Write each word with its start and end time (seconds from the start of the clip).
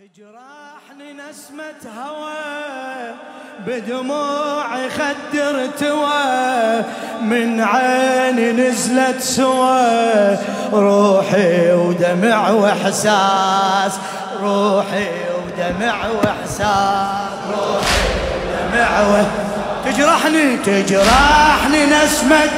تجرحني 0.00 1.12
نسمة 1.12 1.92
هوى 2.00 3.14
بدموعي 3.66 4.90
خد 4.90 5.38
ارتوى 5.38 6.84
من 7.22 7.60
عيني 7.60 8.52
نزلت 8.52 9.20
سوى 9.20 10.38
روحي 10.72 11.72
ودمع 11.72 12.50
وإحساس 12.50 13.92
روحي 14.42 15.08
ودمع 15.36 16.08
وإحساس 16.08 17.32
روحي 17.50 18.00
ودمع 18.36 19.00
وإحساس. 19.00 19.50
تجرحني 19.84 20.56
تجرحني 20.56 21.86
نسمة 21.86 22.50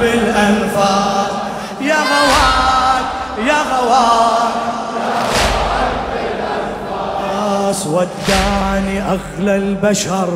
بالأنفاس. 0.00 1.32
يا 1.80 1.94
غواك 1.94 3.04
يا 3.46 3.62
غواك 3.62 4.48
ودعني 7.86 9.02
أغلى 9.02 9.56
البشر 9.56 10.28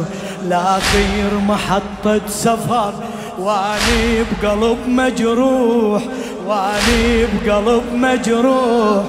لآخر 0.48 1.30
محطة 1.48 2.20
سفر. 2.28 2.92
وأني 3.38 4.24
بقلب 4.42 4.78
مجروح 4.88 6.02
وأني 6.46 7.26
بقلب 7.26 7.82
مجروح. 7.92 9.04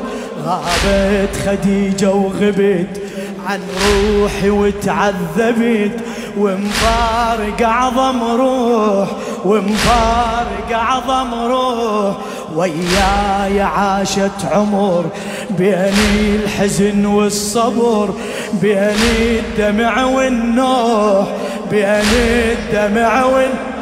غابت 0.45 1.29
خديجة 1.45 2.11
وغبت 2.11 3.01
عن 3.47 3.59
روحي 3.85 4.49
وتعذبت. 4.49 5.99
ومفارق 6.37 7.61
أعظم 7.61 8.23
روح 8.23 9.07
ومفارق 9.45 10.71
أعظم 10.71 11.33
روح. 11.33 12.15
وياي 12.55 13.61
عاشت 13.61 14.45
عمر 14.51 15.05
بين 15.49 15.93
الحزن 16.35 17.05
والصبر 17.05 18.09
بين 18.53 18.95
الدمع 19.19 20.05
والنوح 20.05 21.27
بين 21.71 22.03
الدمع 22.13 23.25
والنوح. 23.25 23.73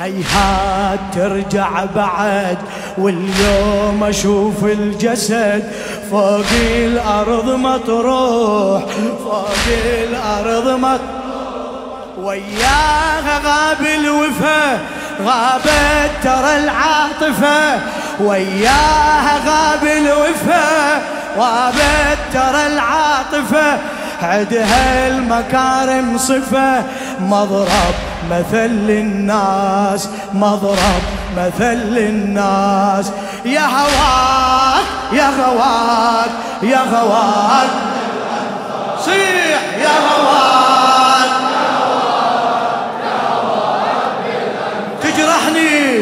هيهات 0.00 1.00
ترجع 1.14 1.84
بعد 1.96 2.58
واليوم 2.98 4.04
أشوف 4.04 4.64
الجسد 4.64 5.72
فوق 6.10 6.44
الأرض 6.76 7.50
مطروح 7.50 8.82
فوق 9.24 9.66
الأرض 10.08 10.68
مطروح. 10.68 11.19
وياها 12.22 13.38
غاب 13.44 13.86
الوفا 13.86 14.78
غابت 15.24 16.10
ترى 16.22 16.56
العاطفة. 16.56 17.80
وياها 18.20 19.38
غاب 19.46 19.84
الوفا 19.84 21.02
غابت 21.38 22.18
ترى 22.32 22.66
العاطفة. 22.66 23.78
عدها 24.22 25.08
المكارم 25.08 26.18
صفة 26.18 26.82
مضرب 27.20 27.94
مثل 28.30 28.68
للناس 28.68 30.08
مضرب 30.34 31.02
مثل 31.36 31.74
للناس. 31.74 33.12
يا 33.44 33.66
هواك 33.66 34.84
يا 35.12 35.26
هواك 35.26 36.30
يا 36.62 36.78
هواك 36.78 37.70
صيح 39.04 39.60
يا 39.80 39.88
هواك 39.88 40.19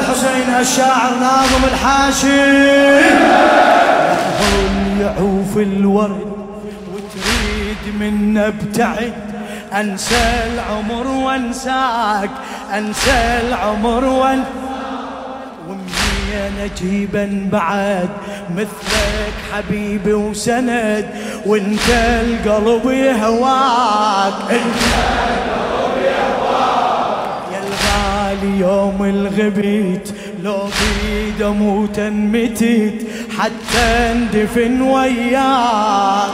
الحسين 0.00 0.54
الشاعر 0.60 1.10
ناظم 1.20 1.64
الحاشي. 1.72 2.28
يعوف 5.00 5.56
الورد 5.56 6.32
وتريد 6.92 7.82
من 8.00 8.38
ابتعد. 8.38 9.12
أنسى 9.72 10.26
العمر 10.54 11.06
وانساك 11.06 12.30
أنسى 12.74 13.40
العمر 13.48 14.04
ومني 14.04 14.48
أنا 16.34 16.66
جيبا 16.80 17.48
بعد 17.52 18.08
مثلك 18.56 19.34
حبيبي 19.52 20.12
وسند. 20.12 21.06
وانت 21.46 21.88
القلب 21.90 22.90
يهواك. 22.90 24.34
انت 24.50 24.82
اليوم 28.48 29.04
الغبيت 29.04 30.08
لو 30.42 30.58
بيد 30.58 31.42
أموت 31.42 31.98
انمتت 31.98 33.06
حتى 33.38 33.86
اندفن 34.12 34.82
وياك 34.82 36.30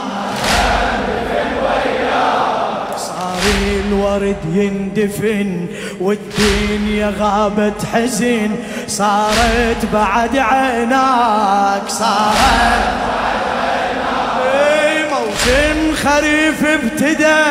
صار 2.97 3.43
الورد 3.87 4.37
يندفن 4.53 5.65
والدنيا 6.01 7.13
غابت 7.19 7.85
حزن 7.93 8.51
صارت 8.87 9.85
بعد 9.93 10.37
عيناك 10.37 11.89
صارت 11.89 12.95
بعد 13.07 13.45
عيناك. 13.67 15.11
موسم 15.11 15.95
خريف 15.95 16.65
ابتدى 16.65 17.43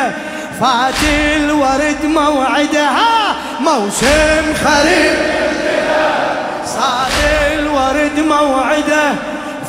فات 0.59 1.03
الورد 1.35 2.05
موعدها. 2.05 3.24
موسم 3.59 4.53
خريف. 4.65 5.17
صاد 6.65 7.11
الورد 7.59 8.19
موعده 8.19 9.13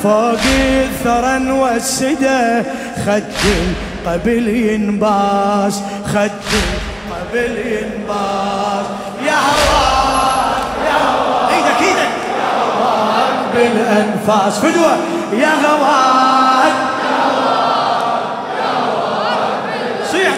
فوق 0.02 0.40
الثرى 0.80 1.38
نوسده 1.38 2.64
خد 3.06 3.22
قبل 4.06 4.48
ينباس 4.48 5.80
خد 6.14 6.30
قبل 7.10 7.58
ينباس. 7.58 8.86
يا 9.26 9.38
هواك 9.48 10.66
يا 10.86 10.96
هواك 11.06 11.52
إيدك 11.52 11.80
إيدك. 11.82 12.12
يا 12.38 12.50
هواك 12.62 13.38
بالأنفاس 13.54 14.58
فدوة. 14.58 14.96
يا 15.32 15.52
هواك 15.66 16.76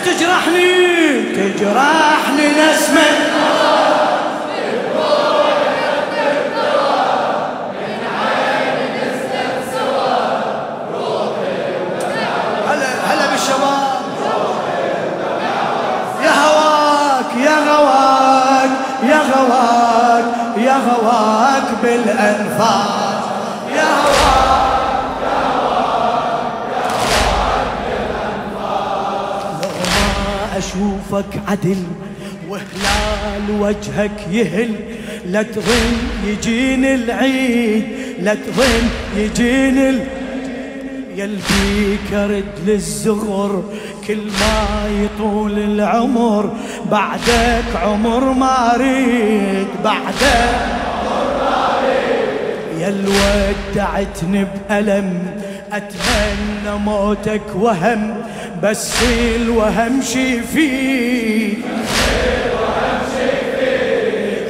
تجرحني 0.04 1.22
تجرحني 1.36 2.46
نسمة. 2.48 3.37
بالأنفاس. 21.82 23.24
يا 23.76 23.90
هواك 24.04 24.48
أشوفك 30.56 31.40
عدل 31.48 31.82
وهلال 32.48 33.60
وجهك 33.60 34.18
يهل 34.30 34.74
لا 35.26 35.42
تظن 35.42 35.96
يجيني 36.26 36.94
العيد 36.94 37.84
لا 38.20 38.34
تظن 38.34 38.88
يجيني 39.16 39.90
ال... 39.90 40.04
يلبي 41.16 41.98
كرد 42.10 42.44
للزغر 42.66 43.62
كل 44.08 44.16
ما 44.16 44.88
يطول 45.02 45.58
العمر. 45.58 46.56
بعدك 46.90 47.76
عمر 47.82 48.24
ما 48.32 48.74
أريد 48.74 49.66
بعدك 49.84 50.78
يا 52.78 52.94
ودعتني 53.06 54.44
بألم 54.44 55.26
أتمنى 55.72 56.78
موتك 56.84 57.42
وهم 57.54 58.14
بس 58.62 58.94
الوهم 59.36 60.02
شي 60.02 60.40
فيك 60.40 61.58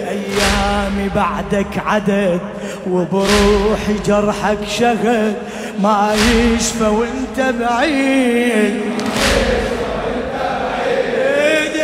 أيامي 0.09 1.09
بعدك 1.15 1.83
عدد 1.87 2.41
وبروحي 2.91 3.95
جرحك 4.07 4.59
شغل 4.79 5.33
ما 5.83 6.15
يشفى 6.15 6.85
وانت 6.85 7.55
بعيد. 7.61 8.81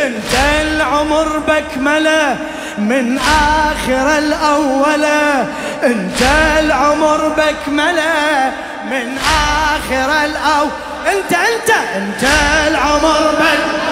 انت 0.05 0.33
العمر 0.61 1.27
بكمله 1.47 2.37
من 2.77 3.17
آخر 3.17 4.17
الأولى. 4.17 5.45
أنت 5.83 6.21
العمر 6.59 7.29
بكمله. 7.29 8.51
من 8.91 9.17
آخر 9.17 10.25
الأول 10.25 10.69
انت 11.07 11.33
انت 11.33 11.69
أنت 11.95 12.23
العمر 12.67 13.31
بكمله 13.31 13.85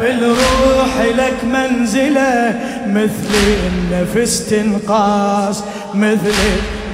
بالروح 0.00 0.92
لك 1.16 1.44
منزلة. 1.44 2.60
مثل 2.86 3.34
النفس 3.66 4.46
تنقاس 4.50 5.64
مثل 5.94 6.34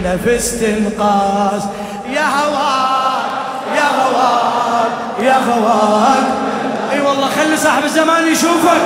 النفس 0.04 0.60
تنقاس 0.60 1.62
يا 2.14 2.26
هواك 2.26 3.26
يا 3.76 3.88
هواك 4.02 4.92
يا 5.20 5.36
هواك 5.36 6.45
والله 7.06 7.28
خلي 7.28 7.56
صاحب 7.56 7.84
الزمان 7.84 8.28
يشوفك. 8.28 8.82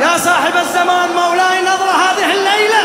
يا 0.00 0.18
صاحب 0.18 0.52
الزمان 0.56 1.08
مولاي 1.08 1.62
نظرة 1.62 1.92
هذه 2.04 2.32
الليلة. 2.32 2.82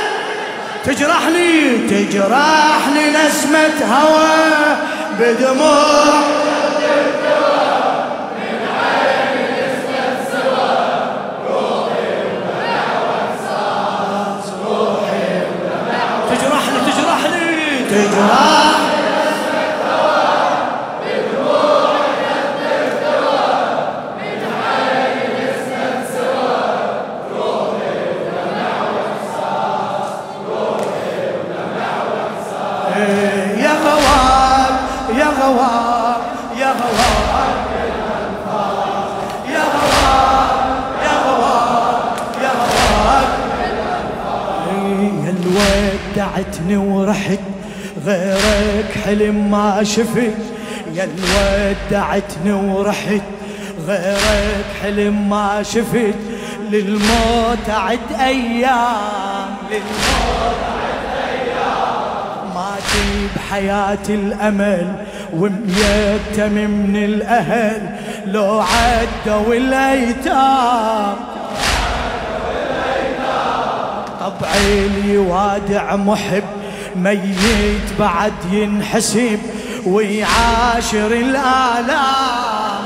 تجرحني 0.85 1.77
تجرحني 1.87 3.11
نسمة 3.11 3.77
هوى 3.95 4.77
بدموع 5.19 6.23
الودعتني 46.43 46.77
ورحت 46.77 47.39
غيرك 48.05 48.91
حلم 49.05 49.51
ما 49.51 49.83
شفت. 49.83 50.37
يا 50.93 51.07
ودعتني 51.89 52.53
ورحت 52.53 53.21
غيرك 53.87 54.65
حلم 54.83 55.29
ما 55.29 55.63
شفت. 55.63 56.15
للموت 56.71 57.69
عد 57.69 57.99
أيام 58.19 59.55
للموت 59.71 60.59
عد 60.75 61.05
أيام. 61.29 62.53
ماتي 62.55 63.27
بحياتي 63.35 64.13
الأمل 64.15 64.95
وميتم 65.33 66.53
من 66.53 66.95
الأهل. 66.95 67.81
لو 68.27 68.59
عدوا 68.61 69.53
الأيتام 69.55 71.15
طبعي 74.23 74.87
لي 74.87 75.17
وادع 75.17 75.95
محب 75.95 76.43
ميت 76.95 77.99
بعد 77.99 78.33
ينحسب. 78.51 79.39
ويعاشر 79.85 81.07
الآلام. 81.07 82.83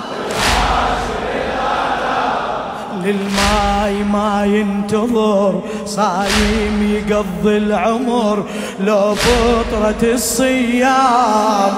للماي 3.03 4.03
ما 4.03 4.45
ينتظر 4.45 5.61
صايم 5.85 7.03
يقضي 7.09 7.57
العمر 7.57 8.45
لو 8.79 9.15
فطرة 9.15 10.13
الصيام. 10.13 11.73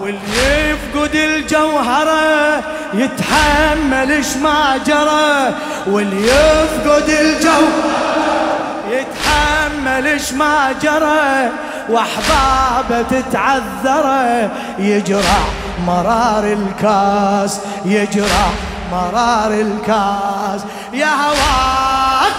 واللي 0.00 0.70
يفقد 0.70 1.14
الجوهرة 1.14 2.62
يتحمل 2.94 4.12
اش 4.12 4.36
ما 4.36 4.76
جرى 4.86 5.54
واللي 5.86 6.26
يفقد 6.26 7.08
الجوهرة 7.08 8.20
يتحمل 8.90 10.06
إيش 10.06 10.32
ما 10.32 10.72
جرى 10.82 11.50
وأحبابه 11.88 13.02
تتعذره 13.02 14.50
يجرع 14.78 15.42
مرار 15.86 16.44
الكاس 16.44 17.60
يجرع 17.84 18.50
مرار 18.92 19.52
الكاس. 19.52 20.60
يا 20.92 21.06
هواك 21.06 22.32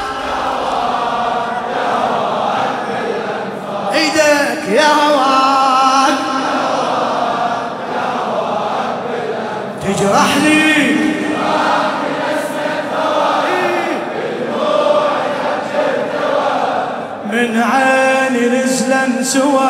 إيدك 3.94 4.70
يا 4.70 4.88
هواك 4.88 5.51
تجرحني 10.02 10.92
من 17.32 17.62
عيني 17.62 18.50
نزلا 18.50 19.24
سوى 19.24 19.70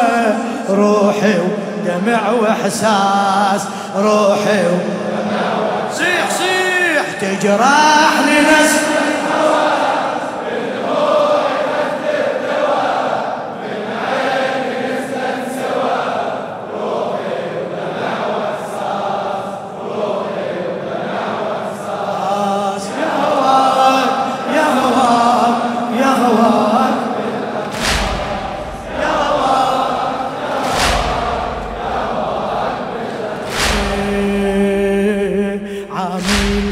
روحي 0.70 1.34
ودمع 1.40 2.30
وإحساس 2.30 3.68
روحي 3.98 4.66
ودمع 4.66 5.54
صيح 5.98 6.30
صيح 6.30 7.06
تجرحني 7.22 8.40
نزلا 8.40 8.91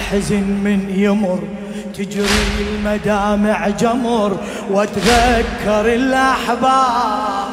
الحزن 0.09 0.43
من 0.63 0.93
يمر 0.97 1.39
تجري 1.97 2.25
المدامع 2.59 3.67
جمر 3.69 4.37
واتذكر 4.71 5.93
الأحباب. 5.93 7.47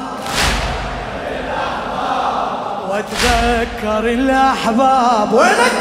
واتذكر 2.90 4.12
الأحباب. 4.12 5.32
وينك؟ 5.32 5.72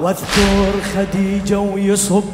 واذكر 0.00 0.72
خديجة 0.94 1.58
ويصب 1.58 2.24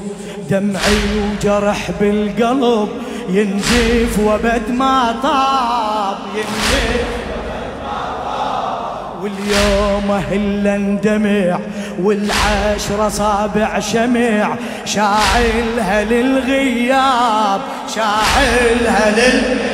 دمعي 0.50 0.98
وجرح 1.22 1.90
بالقلب 2.00 2.88
ينزف 3.28 4.18
وبد 4.24 4.70
ما 4.70 5.14
طاب 5.22 6.16
ينزف 6.34 7.15
واليوم 9.26 10.10
أهل 10.10 10.66
اندمع 10.66 11.58
والعشرة 12.02 13.08
صابع 13.08 13.80
شمع. 13.80 14.56
شاعلها 14.84 16.04
للغياب 16.04 17.60
شاعلها 17.94 19.10
للغياب. 19.10 19.66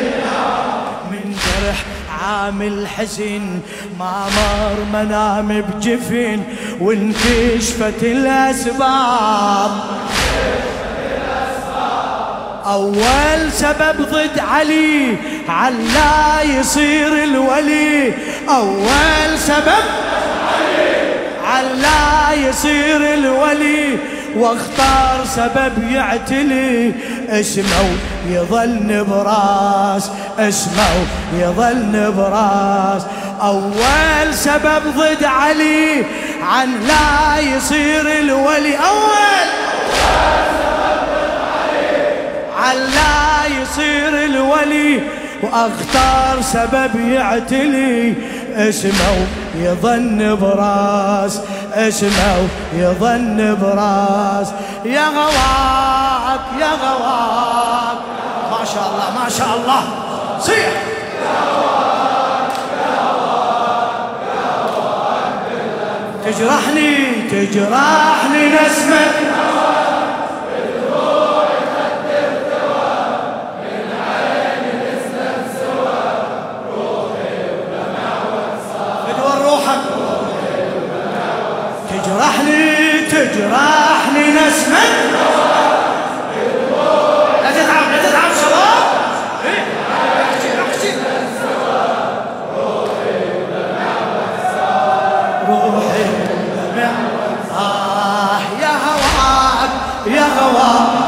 من 1.10 1.34
جرح 1.34 1.84
عامل 2.22 2.86
حزن 2.88 3.60
ما 3.98 4.24
مر 4.36 5.00
منام 5.00 5.60
بجفن 5.60 6.40
وانكشفت 6.80 8.02
الأسباب. 8.02 9.70
أول 12.72 13.52
سبب 13.52 13.96
ضد 14.00 14.38
علي 14.38 15.16
علا 15.48 16.42
يصير 16.42 17.24
الولي. 17.24 18.14
أول 18.48 19.38
سبب 19.38 19.84
علا 21.44 22.34
يصير 22.48 23.14
الولي. 23.14 23.98
واختار 24.36 25.24
سبب 25.36 25.92
يعتلي. 25.92 26.92
اسمه 27.28 27.96
يظل 28.28 28.78
نبراس 28.86 30.10
اسمه 30.38 31.06
يظل 31.40 31.86
نبراس 31.92 33.02
أول 33.42 34.34
سبب 34.34 34.82
ضد 34.96 35.24
علي 35.24 36.04
عن 36.42 36.68
لا 36.86 37.40
يصير 37.40 38.18
الولي. 38.18 38.76
أول! 38.76 39.48
عن 42.62 42.76
لا 42.76 43.46
يصير 43.62 44.24
الولي 44.24 45.00
واختار 45.42 46.40
سبب 46.40 47.08
يعتلي. 47.08 48.14
اسمه 48.56 49.26
يظن 49.56 50.36
براس 50.40 51.40
اسمه 51.74 52.48
يظن 52.74 53.56
براس. 53.62 54.48
يا 54.84 55.06
غواك 55.08 56.44
يا 56.60 56.72
غواك. 56.84 57.98
ما 58.50 58.64
شاء 58.74 58.86
الله 58.90 59.22
ما 59.22 59.28
شاء 59.28 59.56
الله. 59.56 59.82
صيح. 60.40 60.72
تجرحني 66.24 66.92
تجرحني 67.30 68.48
نسمة. 68.48 69.31
تجرحني 83.52 84.30
نسمة 84.30 84.78
لا 87.42 87.50
تتعب 87.50 87.90
لا 87.90 87.98
تتعب 88.02 88.30
شباب. 88.40 88.82
روحي. 95.48 96.04
آه 97.58 98.40
يا 98.62 98.72
هواك 98.86 99.70
يا 100.06 100.26
هواك. 100.40 101.02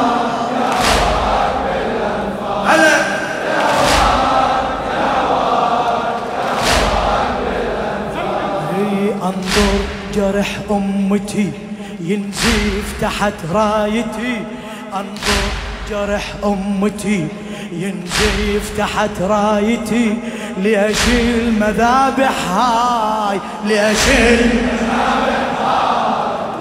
أنظر 9.25 9.79
جرح 10.15 10.49
أمتي. 10.71 11.64
ينزيف 12.05 12.95
تحت 13.01 13.33
رايتي 13.53 14.37
أنظر 14.95 15.45
جرح 15.91 16.35
أمتي. 16.45 17.27
ينزيف 17.73 18.79
تحت 18.79 19.11
رايتي 19.21 20.17
ليش 20.63 20.99
المذابح 21.09 22.49
هاي 22.49 23.41
ليش 23.67 23.99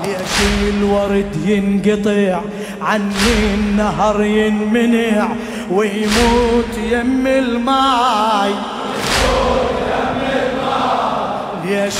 ليش 0.03 0.35
الورد 0.69 1.35
ينقطع 1.45 2.41
عني 2.81 3.53
النهر 3.53 4.23
ينمنع. 4.23 5.27
ويموت 5.71 6.77
يم 6.91 7.27
الماي. 7.27 8.53
ليش 11.65 11.95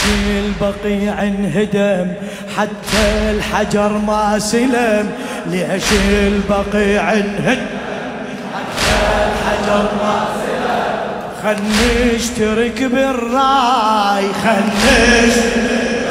البقيع 0.45 1.23
انهدم 1.23 2.13
حتى 2.57 3.31
الحجر 3.31 3.91
ما 4.07 4.39
سلم 4.39 5.11
ليش 5.45 5.83
البقيع 6.17 7.13
انهدم 7.13 7.65
حتى 8.53 8.95
الحجر 9.27 9.85
ما 10.03 10.25
سلم. 10.43 10.53
خل 11.43 11.57
نشترك 12.15 12.83
بالراي 12.83 14.25
خل 14.43 14.65
نشترك 14.85 16.03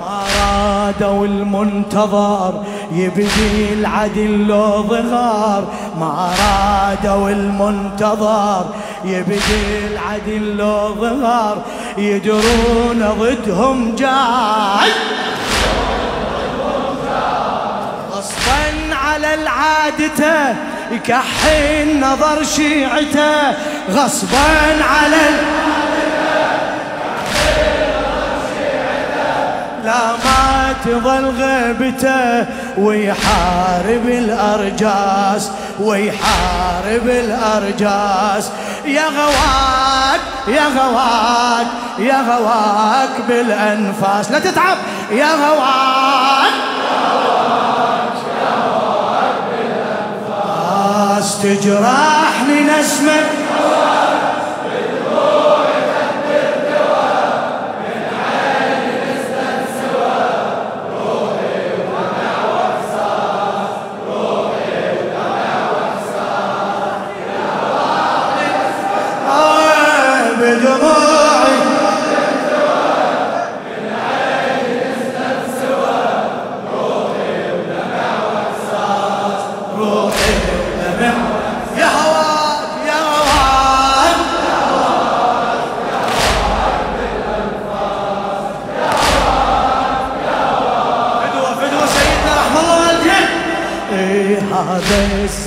ما 0.00 0.20
رادوا 0.40 1.26
المنتظر 1.26 2.64
يبدي 2.92 3.72
العدل 3.72 4.46
لو 4.46 4.82
ظهر. 4.82 5.64
ما 6.00 6.30
رادوا 6.42 7.30
المنتظر 7.30 8.64
يبدي 9.04 9.86
العدل 9.92 10.56
لو 10.56 10.94
ظهر 10.94 11.62
يدرون 11.98 13.14
ضدهم 13.18 13.96
جاي 13.96 14.92
غصبا 18.12 18.94
على 18.94 19.34
العادته 19.34 20.56
يكحي 20.92 21.82
النظر 21.82 22.44
شيعته. 22.44 23.52
غصبا 23.90 24.84
على 24.84 25.26
لا 29.84 30.12
ما 30.24 30.74
تظل 30.84 31.24
غيبته 31.24 32.46
ويحارب 32.78 34.06
الأرجاس. 34.06 35.50
ويحارب 35.80 37.06
الأرجاس. 37.06 38.50
يا 38.84 39.04
غواك 39.06 40.20
يا 40.48 40.64
غواك 40.78 41.66
يا 41.98 42.20
غواك 42.28 43.20
بالأنفاس. 43.28 44.30
لا 44.30 44.38
تتعب. 44.38 44.76
يا 45.10 45.34
غواك 45.34 46.12
تجرحني 51.42 52.60
نسمك 52.60 53.26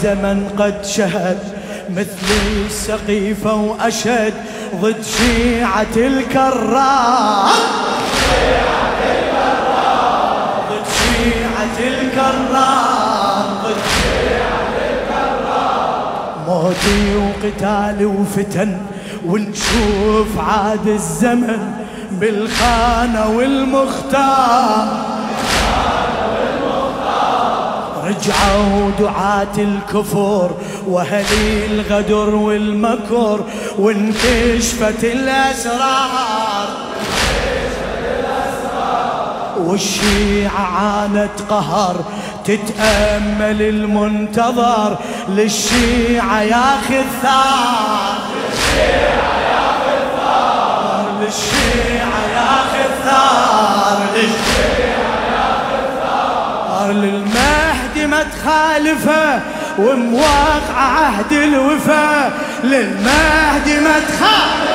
الزمن 0.06 0.50
قد 0.60 0.86
شهد 0.86 1.38
مثل 1.90 2.28
السقيفة 2.66 3.54
وأشد 3.54 4.34
ضد 4.82 5.04
شيعة 5.18 5.96
الكرام. 5.98 7.50
ضد 10.70 10.86
شيعة 10.98 11.78
الكرام. 11.80 13.48
ضد 13.64 13.82
شيعة 13.98 14.66
موتي 16.48 17.16
وقتالي 17.16 18.06
وفتن 18.06 18.78
ونشوف 19.26 20.40
عاد 20.40 20.88
الزمن 20.88 21.72
بالخانة 22.12 23.30
والمختار. 23.30 25.05
رجعوا 28.16 28.92
دعاة 29.00 29.58
الكفر 29.58 30.52
وهلي 30.88 31.66
الغدر 31.66 32.36
والمكر 32.36 33.40
وانكشفت 33.80 35.04
الأسرار. 35.04 36.68
والشيعة 39.58 40.62
عانت 40.62 41.42
قهر 41.50 41.96
تتأمل 42.46 43.62
المنتظر 43.62 44.98
للشيعة 45.30 46.42
ياخذ 46.42 47.04
ثار 47.24 48.18
للشيعة 48.42 49.40
ياخذ 49.52 50.02
ثار 50.18 51.06
للشيعة 51.22 52.22
ياخذ 52.36 52.90
ثار 53.06 53.98
للشيعة 54.16 55.16
ياخذ 55.36 55.84
ثار 56.02 56.92
ما 58.16 58.24
تخالفه 58.24 59.40
ومواقع 59.80 60.78
عهد 60.78 61.32
الوفا 61.32 62.32
للمهدي 62.64 63.80
ما 63.80 64.00
تخاف 64.00 64.70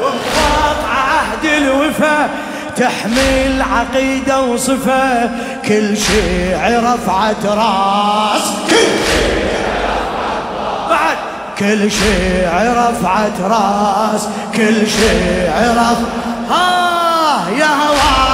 ومواقع 0.00 0.88
عهد 0.88 1.44
الوفا 1.44 2.28
تحمل 2.76 3.62
عقيدة 3.72 4.42
وصفة 4.42 5.30
كل 5.68 5.96
شيء 5.96 6.80
رفعت 6.82 7.46
راس 7.46 8.42
كل 8.70 9.14
بعد 10.90 11.16
كل 11.58 11.90
شيء 11.90 12.48
رفعت 12.76 13.40
راس 13.40 14.28
كل 14.56 14.86
شيء 14.86 15.52
رفعت 15.70 15.96
ها 16.50 17.50
يا 17.58 17.66
هوان 17.66 18.33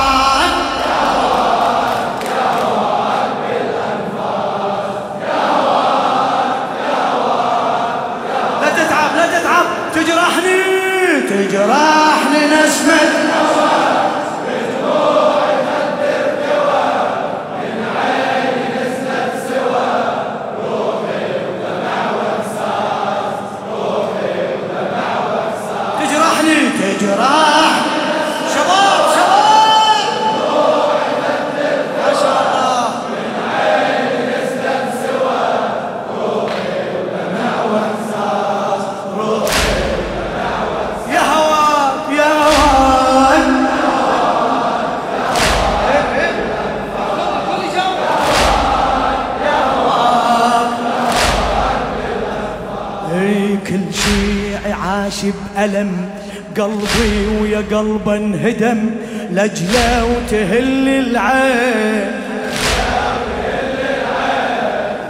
عاش 55.60 55.70
بألم 55.70 56.08
قلبي 56.56 57.26
ويا 57.40 57.64
قلبه 57.70 58.16
انهدم 58.16 58.90
لجلة 59.30 60.04
وتهل 60.04 60.88
العين. 60.88 62.10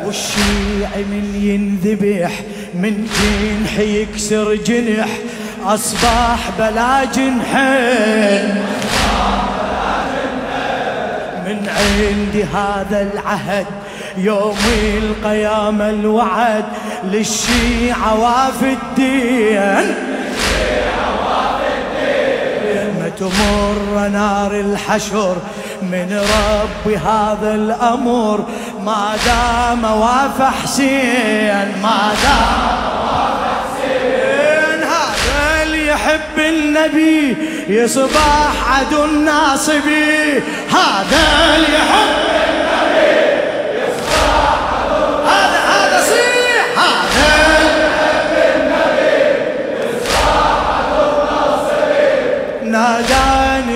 والشيع 0.07 0.91
من 0.97 1.25
ينذبح 1.43 2.41
من 2.75 3.07
جنح 3.21 3.79
يكسر 3.79 4.55
جنح 4.55 5.09
أصبح 5.65 6.51
بلا 6.59 7.05
جنحين. 7.05 8.55
من 11.47 11.69
عندي 11.69 12.45
هذا 12.45 13.11
العهد 13.13 13.67
يوم 14.17 14.59
القيامة 14.99 15.91
الوعد 15.91 16.65
للشيعة 17.05 18.21
واف 18.21 18.63
الدين. 18.63 20.10
تمر 23.21 24.09
نار 24.09 24.53
الحشر 24.53 25.37
من 25.83 26.21
ربي 26.21 26.97
هذا 26.97 27.55
الأمر. 27.55 28.45
ما 28.85 29.17
دام 29.27 29.85
واف 29.85 30.43
حسين 30.43 31.73
ما 31.83 32.13
دام 32.23 32.91
يحب 35.91 36.39
النبي 36.39 37.37
يصبح 37.69 38.71
عدو 38.71 39.05
الناصبي 39.05 40.43
هذا 40.71 41.57
اللي 41.57 41.75
يحب 41.75 42.17
النبي 42.31 42.60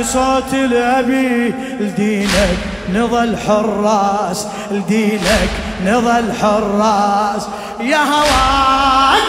صوت 0.04 0.54
الأبي 0.54 1.54
لدينك 1.80 2.58
نظل 2.94 3.36
حراس 3.46 4.46
لدينك 4.70 5.50
نظل 5.86 6.32
حراس 6.42 7.48
يا 7.80 7.98
هواك 7.98 9.22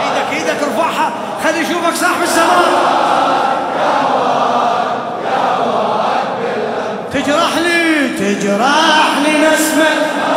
إيدك 0.00 0.32
إيدك 0.32 0.62
ارفعها 0.62 1.12
خلي 1.44 1.60
يشوفك 1.60 1.94
صاحب 1.94 2.22
الزمان. 2.22 2.72
تجرحني 7.12 8.08
تجرحني 8.08 9.32
نسمة. 9.38 10.27